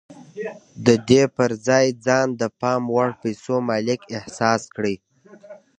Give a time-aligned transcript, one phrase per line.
[0.85, 4.95] د دې پر ځای ځان د پام وړ پيسو مالک احساس کړئ.